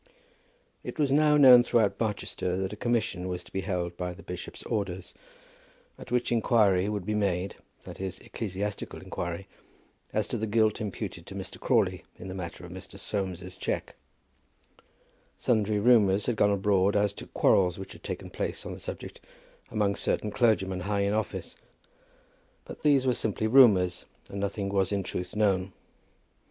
It 0.83 0.97
was 0.97 1.11
now 1.11 1.37
known 1.37 1.61
throughout 1.63 1.99
Barchester 1.99 2.57
that 2.57 2.73
a 2.73 2.75
commission 2.75 3.27
was 3.27 3.43
to 3.43 3.51
be 3.53 3.61
held 3.61 3.95
by 3.97 4.13
the 4.13 4.23
bishop's 4.23 4.63
orders, 4.63 5.13
at 5.99 6.09
which 6.11 6.31
inquiry 6.31 6.89
would 6.89 7.05
be 7.05 7.13
made, 7.13 7.57
that 7.83 8.01
is, 8.01 8.17
ecclesiastical 8.19 8.99
inquiry, 8.99 9.47
as 10.11 10.27
to 10.29 10.37
the 10.39 10.47
guilt 10.47 10.81
imputed 10.81 11.27
to 11.27 11.35
Mr. 11.35 11.59
Crawley 11.59 12.03
in 12.17 12.29
the 12.29 12.33
matter 12.33 12.65
of 12.65 12.71
Mr. 12.71 12.97
Soames's 12.97 13.55
cheque. 13.55 13.93
Sundry 15.37 15.77
rumours 15.77 16.25
had 16.25 16.35
gone 16.35 16.49
abroad 16.49 16.95
as 16.95 17.13
to 17.13 17.27
quarrels 17.27 17.77
which 17.77 17.93
had 17.93 18.01
taken 18.01 18.31
place 18.31 18.65
on 18.65 18.73
the 18.73 18.79
subject 18.79 19.19
among 19.69 19.95
certain 19.95 20.31
clergymen 20.31 20.79
high 20.79 21.01
in 21.01 21.13
office; 21.13 21.55
but 22.65 22.81
these 22.81 23.05
were 23.05 23.13
simply 23.13 23.45
rumours, 23.45 24.05
and 24.31 24.39
nothing 24.39 24.67
was 24.69 24.91
in 24.91 25.03
truth 25.03 25.35
known. 25.35 25.73